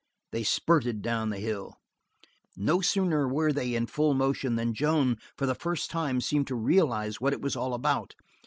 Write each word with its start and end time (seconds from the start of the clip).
They 0.31 0.41
spurted 0.41 1.03
down 1.03 1.29
the 1.29 1.37
hill. 1.37 1.75
No 2.57 2.81
sooner 2.81 3.27
were 3.27 3.53
they 3.53 3.75
in 3.75 3.85
full 3.85 4.15
motion 4.15 4.55
than 4.55 4.73
Joan, 4.73 5.17
for 5.37 5.45
the 5.45 5.53
first 5.53 5.91
time, 5.91 6.21
seemed 6.21 6.47
to 6.47 6.55
realize 6.55 7.21
what 7.21 7.33
it 7.33 7.41
was 7.43 7.55
all 7.55 7.75
about. 7.75 8.15